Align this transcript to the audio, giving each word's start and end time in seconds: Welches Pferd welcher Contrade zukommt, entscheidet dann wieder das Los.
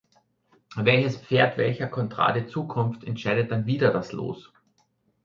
Welches 0.77 1.15
Pferd 1.17 1.59
welcher 1.59 1.85
Contrade 1.85 2.47
zukommt, 2.47 3.03
entscheidet 3.03 3.51
dann 3.51 3.67
wieder 3.67 3.93
das 3.93 4.11
Los. 4.13 4.51